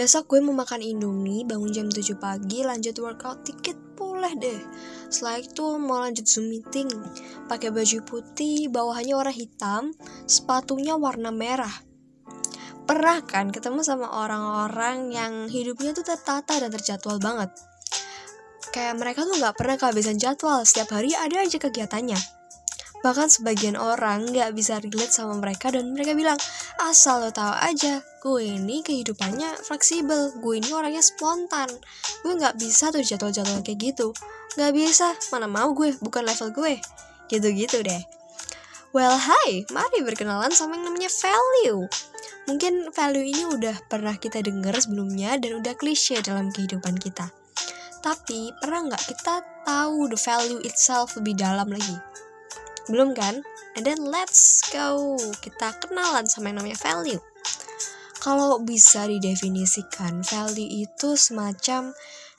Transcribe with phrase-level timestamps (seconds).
[0.00, 4.56] Besok gue mau makan indomie, bangun jam 7 pagi, lanjut workout dikit boleh deh.
[5.12, 6.88] Setelah itu mau lanjut Zoom meeting,
[7.52, 9.92] pakai baju putih, bawahannya warna hitam,
[10.24, 11.84] sepatunya warna merah.
[12.88, 17.52] Pernah kan ketemu sama orang-orang yang hidupnya tuh tertata dan terjadwal banget.
[18.72, 22.39] Kayak mereka tuh nggak pernah kehabisan jadwal, setiap hari ada aja kegiatannya.
[23.00, 26.36] Bahkan sebagian orang nggak bisa relate sama mereka dan mereka bilang,
[26.84, 31.68] asal lo tahu aja, gue ini kehidupannya fleksibel, gue ini orangnya spontan,
[32.20, 34.12] gue nggak bisa tuh jadwal-jadwal kayak gitu,
[34.60, 36.76] nggak bisa, mana mau gue, bukan level gue,
[37.32, 38.02] gitu-gitu deh.
[38.92, 41.86] Well, hi, mari berkenalan sama yang namanya value.
[42.50, 47.30] Mungkin value ini udah pernah kita dengar sebelumnya dan udah klise dalam kehidupan kita.
[48.02, 51.94] Tapi pernah nggak kita tahu the value itself lebih dalam lagi?
[52.90, 53.38] Belum kan?
[53.78, 55.14] And then let's go.
[55.38, 57.22] Kita kenalan sama yang namanya value.
[58.20, 61.94] Kalau bisa didefinisikan, value itu semacam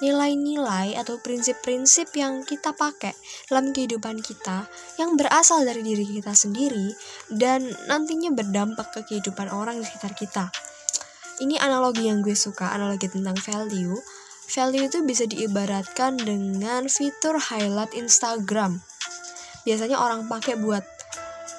[0.00, 3.12] nilai-nilai atau prinsip-prinsip yang kita pakai
[3.48, 4.68] dalam kehidupan kita
[5.00, 6.92] yang berasal dari diri kita sendiri
[7.32, 10.44] dan nantinya berdampak ke kehidupan orang di sekitar kita.
[11.44, 13.96] Ini analogi yang gue suka, analogi tentang value.
[14.46, 18.80] Value itu bisa diibaratkan dengan fitur highlight Instagram
[19.66, 20.86] biasanya orang pakai buat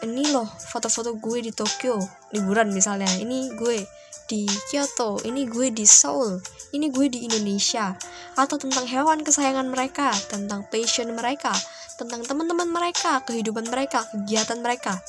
[0.08, 1.97] ini loh foto-foto gue di Tokyo.
[2.31, 3.09] Liburan misalnya.
[3.17, 3.83] Ini gue
[4.27, 6.35] di Kyoto ini gue di Seoul
[6.75, 7.95] ini gue di Indonesia.
[8.38, 11.52] Atau tentang hewan kesayangan mereka tentang passion mereka
[11.97, 15.02] tentang teman-teman mereka kehidupan mereka kegiatan mereka.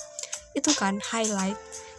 [0.57, 1.59] Itu kan highlight.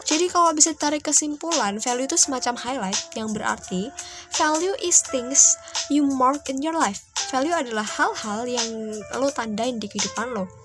[0.09, 3.93] Jadi kalau bisa tarik kesimpulan value itu semacam highlight yang berarti
[4.33, 5.53] value is things
[5.93, 7.05] you mark in your life.
[7.29, 10.58] Value adalah hal-hal yang lo tandain di kehidupan lo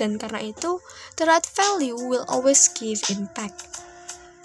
[0.00, 0.80] dan karena itu
[1.20, 3.68] the right value will always give impact.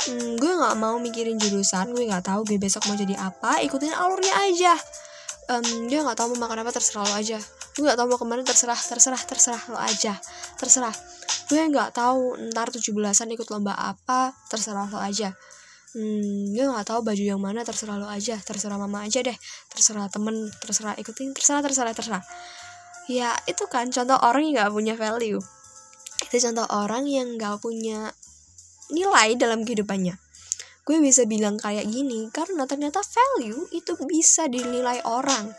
[0.05, 3.95] Hmm, gue nggak mau mikirin jurusan gue nggak tahu gue besok mau jadi apa ikutin
[3.95, 4.75] alurnya aja.
[5.49, 7.41] Um, gue nggak tahu mau makan apa terserah lo aja.
[7.73, 10.13] Gue nggak tahu mau ke mana terserah terserah terserah lo aja.
[10.61, 10.93] Terserah.
[11.49, 15.33] Gue nggak tahu ntar tujuh belasan ikut lomba apa terserah lo aja.
[15.97, 18.37] Hmm, gue nggak tahu baju yang mana terserah lo aja.
[18.37, 19.37] Terserah mama aja deh.
[19.73, 22.23] Terserah temen terserah ikutin terserah terserah terserah.
[23.09, 25.37] Ya itu kan contoh orang yang gak punya value
[26.25, 28.09] itu contoh orang yang gak punya
[28.89, 30.17] nilai dalam kehidupannya.
[30.85, 35.49] Gue bisa bilang kayak gini karena ternyata value itu bisa dinilai orang.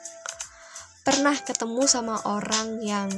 [1.03, 3.11] Pernah ketemu sama orang yang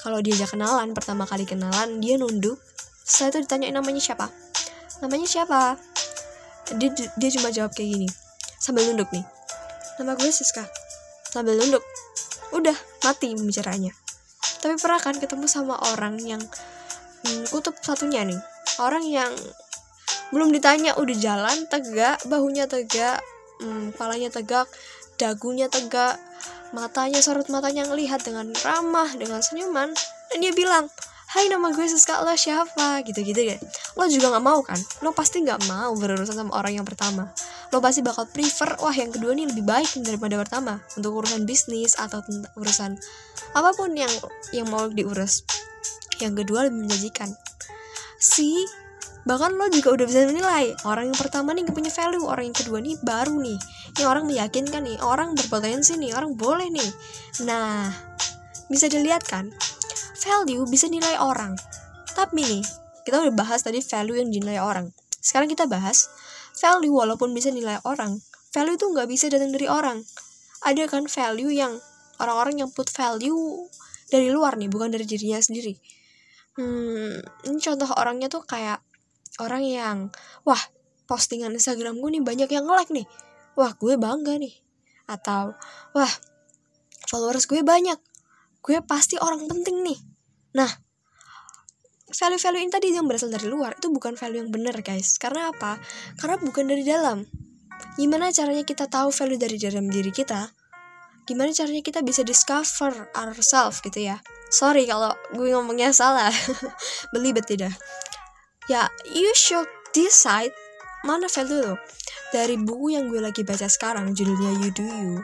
[0.00, 2.60] kalau diajak kenalan pertama kali kenalan dia nunduk.
[3.04, 4.28] Saya tuh ditanya namanya siapa?
[5.00, 5.76] Namanya siapa?
[6.76, 8.08] Dia dia cuma jawab kayak gini
[8.60, 9.24] sambil nunduk nih.
[10.00, 10.64] Nama gue Siska.
[11.32, 11.84] Sambil nunduk.
[12.52, 14.04] Udah mati pembicaraannya
[14.64, 16.40] tapi pernah kan ketemu sama orang yang
[17.24, 18.38] hmm, kutub satunya nih.
[18.80, 19.32] Orang yang
[20.34, 23.22] belum ditanya udah jalan tegak bahunya tegak
[23.62, 24.66] hmm, kepalanya tegak
[25.14, 26.18] dagunya tegak
[26.74, 29.94] matanya sorot matanya ngelihat dengan ramah dengan senyuman
[30.32, 30.90] dan dia bilang
[31.34, 33.02] Hai nama gue Siska lo siapa?
[33.02, 33.58] Gitu-gitu ya
[33.98, 34.78] lo juga nggak mau kan?
[35.02, 37.26] Lo pasti nggak mau berurusan sama orang yang pertama.
[37.74, 41.98] Lo pasti bakal prefer wah yang kedua nih lebih baik daripada pertama untuk urusan bisnis
[41.98, 42.22] atau
[42.54, 42.94] urusan
[43.50, 44.10] apa pun yang
[44.54, 45.42] yang mau diurus
[46.22, 47.30] yang kedua lebih menjanjikan
[48.20, 48.66] si
[49.24, 52.56] bahkan lo juga udah bisa menilai orang yang pertama nih gak punya value orang yang
[52.56, 53.58] kedua nih baru nih
[53.96, 56.90] ini orang meyakinkan nih orang berpotensi nih orang boleh nih
[57.48, 57.88] nah
[58.68, 59.48] bisa dilihat kan
[60.24, 61.52] value bisa nilai orang.
[62.16, 62.64] Tapi nih,
[63.04, 64.88] kita udah bahas tadi value yang dinilai orang.
[65.20, 66.08] Sekarang kita bahas
[66.56, 68.24] value walaupun bisa nilai orang.
[68.56, 70.00] Value itu nggak bisa datang dari orang.
[70.64, 71.76] Ada kan value yang
[72.16, 73.68] orang-orang yang put value
[74.08, 75.76] dari luar nih, bukan dari dirinya sendiri.
[76.54, 77.18] Hmm,
[77.50, 78.78] ini contoh orangnya tuh kayak
[79.42, 79.96] orang yang,
[80.46, 80.60] wah
[81.10, 83.06] postingan Instagram gue nih banyak yang nge-like nih.
[83.58, 84.54] Wah gue bangga nih.
[85.10, 85.58] Atau,
[85.92, 86.12] wah
[87.10, 87.98] followers gue banyak.
[88.64, 89.98] Gue pasti orang penting nih
[90.54, 90.70] Nah,
[92.14, 95.18] value-value ini tadi yang berasal dari luar itu bukan value yang benar guys.
[95.18, 95.82] Karena apa?
[96.14, 97.26] Karena bukan dari dalam.
[97.98, 100.46] Gimana caranya kita tahu value dari dalam diri kita?
[101.24, 104.20] Gimana caranya kita bisa discover ourselves gitu ya?
[104.52, 106.32] Sorry kalau gue ngomongnya salah.
[107.12, 107.72] Belibet tidak.
[108.68, 110.52] Ya, you should decide
[111.04, 111.74] mana value lo.
[112.32, 115.14] Dari buku yang gue lagi baca sekarang, judulnya You Do You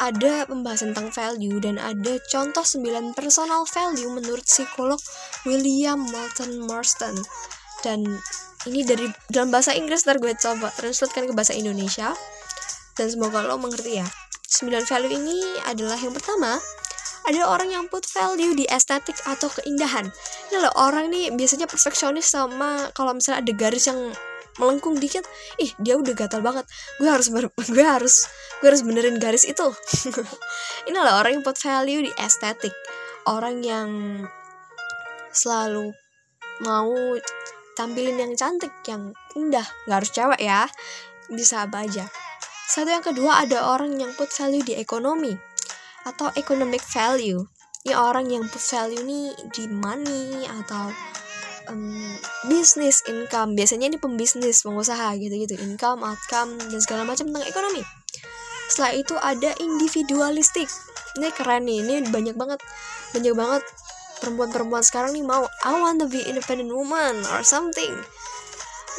[0.00, 4.96] ada pembahasan tentang value dan ada contoh 9 personal value menurut psikolog
[5.44, 7.20] William Moulton Marston
[7.84, 8.08] dan
[8.64, 12.16] ini dari dalam bahasa Inggris ntar gue coba translatekan ke bahasa Indonesia
[12.96, 14.08] dan semoga lo mengerti ya
[14.50, 15.38] 9 value ini
[15.70, 16.58] adalah yang pertama
[17.22, 20.10] ada orang yang put value di estetik atau keindahan.
[20.50, 24.10] Ini loh orang nih biasanya perfeksionis sama kalau misalnya ada garis yang
[24.58, 25.22] melengkung dikit
[25.62, 26.66] ih dia udah gatal banget.
[26.98, 27.30] Gue harus
[27.76, 28.26] gue harus
[28.58, 29.70] gue harus benerin garis itu.
[30.90, 32.74] Ini adalah orang yang put value di estetik.
[33.30, 34.24] Orang yang
[35.30, 35.94] selalu
[36.66, 36.90] mau
[37.78, 39.68] tampilin yang cantik yang indah.
[39.86, 40.66] Nggak harus cewek ya
[41.30, 42.10] bisa apa aja
[42.70, 45.34] satu yang kedua ada orang yang put value di ekonomi
[46.06, 47.42] atau economic value.
[47.82, 50.94] Ya orang yang put value nih di money atau
[51.66, 52.14] um,
[52.46, 53.58] bisnis income.
[53.58, 57.82] Biasanya ini pembisnis pengusaha gitu-gitu income outcome dan segala macam tentang ekonomi.
[58.70, 60.70] Setelah itu ada individualistik.
[61.18, 62.62] Ini keren nih ini banyak banget
[63.10, 63.66] banyak banget
[64.22, 67.90] perempuan-perempuan sekarang nih mau I want to be independent woman or something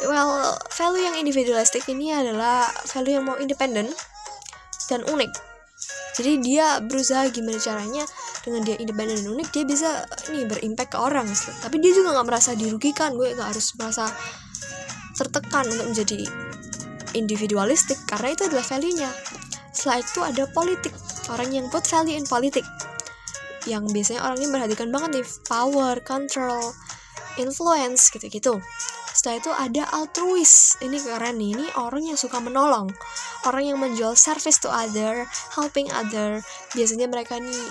[0.06, 3.90] well value yang individualistik ini adalah value yang mau independen
[4.90, 5.32] dan unik.
[6.12, 8.04] Jadi dia berusaha gimana caranya
[8.44, 9.88] dengan dia independen dan unik dia bisa
[10.28, 11.24] nih berimpact ke orang.
[11.34, 13.16] Tapi dia juga nggak merasa dirugikan.
[13.16, 14.10] Gue nggak harus merasa
[15.16, 16.28] tertekan untuk menjadi
[17.16, 19.10] individualistik karena itu adalah value-nya.
[19.72, 20.92] Setelah itu ada politik.
[21.30, 22.66] Orang yang put value in politik.
[23.64, 26.74] Yang biasanya orang ini memperhatikan banget nih power, control,
[27.38, 28.60] influence gitu-gitu
[29.22, 30.74] setelah itu ada altruis.
[30.82, 32.90] Ini keren nih ini orang yang suka menolong.
[33.46, 36.42] Orang yang menjual service to other helping other.
[36.74, 37.62] Biasanya mereka nih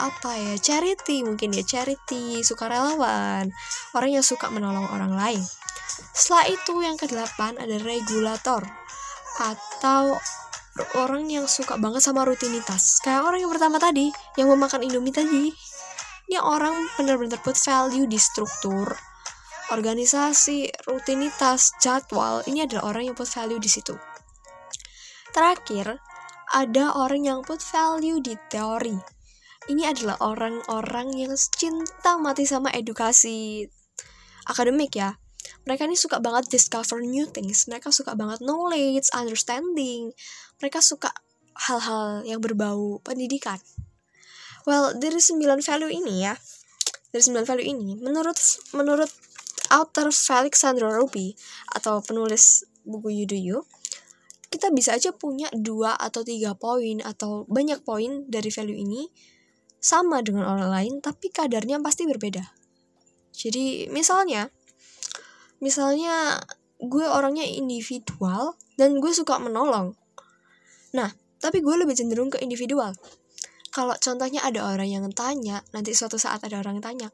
[0.00, 3.52] apa ya charity mungkin ya charity suka relawan.
[3.92, 5.44] Orang yang suka menolong orang lain.
[6.16, 8.64] Setelah itu yang kedelapan ada regulator
[9.44, 10.16] atau
[10.96, 13.04] orang yang suka banget sama rutinitas.
[13.04, 14.08] Kayak orang yang pertama tadi
[14.40, 15.52] yang memakan indomie tadi.
[16.32, 19.13] Ini orang benar-benar put value di struktur
[19.72, 23.96] organisasi, rutinitas, jadwal, ini adalah orang yang put value di situ.
[25.32, 25.98] Terakhir,
[26.52, 28.94] ada orang yang put value di teori.
[29.64, 33.64] Ini adalah orang-orang yang cinta mati sama edukasi
[34.44, 35.16] akademik ya.
[35.64, 37.64] Mereka ini suka banget discover new things.
[37.64, 40.12] Mereka suka banget knowledge, understanding.
[40.60, 41.08] Mereka suka
[41.56, 43.56] hal-hal yang berbau pendidikan.
[44.68, 46.36] Well, dari 9 value ini ya,
[47.12, 48.36] dari 9 value ini, menurut
[48.76, 49.08] menurut
[49.72, 51.36] author Alexander Ruby
[51.72, 53.64] atau penulis buku Yuduyu,
[54.52, 59.08] kita bisa aja punya dua atau tiga poin atau banyak poin dari value ini
[59.82, 62.40] sama dengan orang lain, tapi kadarnya pasti berbeda.
[63.34, 64.48] Jadi misalnya,
[65.58, 66.38] misalnya
[66.78, 69.98] gue orangnya individual dan gue suka menolong.
[70.94, 71.10] Nah,
[71.42, 72.94] tapi gue lebih cenderung ke individual.
[73.74, 77.08] Kalau contohnya ada orang yang tanya, nanti suatu saat ada orang yang tanya,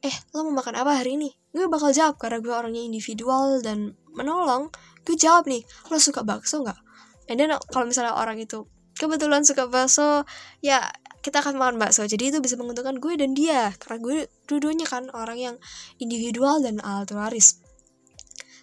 [0.00, 1.28] eh lo mau makan apa hari ini?
[1.52, 4.72] Gue bakal jawab karena gue orangnya individual dan menolong.
[5.04, 5.60] Gue jawab nih
[5.92, 6.80] lo suka bakso nggak?
[7.28, 8.64] And then kalau misalnya orang itu
[8.96, 10.24] kebetulan suka bakso
[10.64, 10.88] ya
[11.20, 12.08] kita akan makan bakso.
[12.08, 13.76] Jadi itu bisa menguntungkan gue dan dia.
[13.76, 14.16] Karena gue
[14.48, 15.56] dua-duanya kan orang yang
[16.00, 17.60] individual dan altruaris.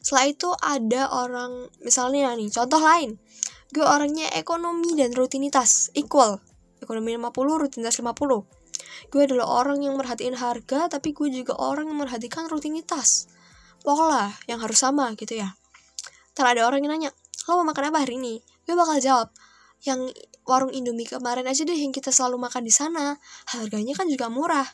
[0.01, 3.21] Setelah itu ada orang misalnya nih contoh lain.
[3.69, 6.41] Gue orangnya ekonomi dan rutinitas equal.
[6.81, 8.56] Ekonomi 50 rutinitas 50
[9.13, 13.29] gue adalah orang yang merhatiin harga tapi gue juga orang yang merhatikan rutinitas.
[13.81, 15.55] Pola yang harus sama gitu ya.
[16.35, 17.11] Ntar ada orang yang nanya
[17.47, 18.43] lo mau makan apa hari ini?
[18.67, 19.29] Gue bakal jawab
[19.85, 20.09] yang
[20.43, 23.15] warung Indomie kemarin aja deh yang kita selalu makan di sana.
[23.53, 24.67] Harganya kan juga murah.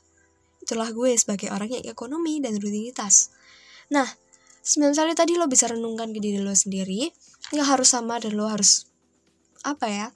[0.64, 3.30] Itulah gue sebagai orang yang ekonomi dan rutinitas.
[3.92, 4.08] Nah
[4.64, 7.12] kali tadi lo bisa renungkan ke diri lo sendiri
[7.52, 8.88] nggak harus sama dan lo harus
[9.68, 10.07] apa ya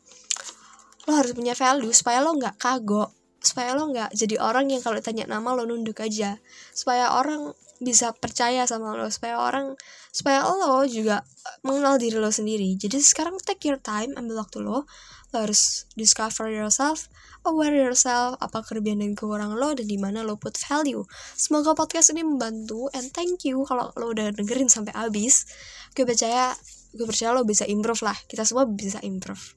[1.07, 3.11] lo harus punya value supaya lo nggak kagok
[3.47, 6.35] supaya lo nggak jadi orang yang kalau tanya nama lo nunduk aja.
[6.75, 9.77] Supaya orang bisa percaya sama lo supaya orang
[10.09, 11.23] supaya lo juga
[11.63, 12.75] mengenal diri lo sendiri.
[12.75, 14.83] Jadi sekarang take your time ambil waktu lo.
[15.31, 17.07] Lo harus discover yourself
[17.47, 21.07] aware yourself apa kelebihan dan kekurangan lo dan di mana lo put value.
[21.39, 25.47] Semoga podcast ini membantu and thank you kalau lo udah dengerin sampai habis.
[25.95, 26.51] Gue percaya
[26.91, 28.17] gue percaya lo bisa improve lah.
[28.27, 29.55] Kita semua bisa improve.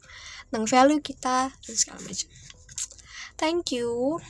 [0.51, 2.29] Tentang value kita dan segala macam
[3.41, 4.21] Thank you.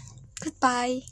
[0.40, 1.02] Goodbye.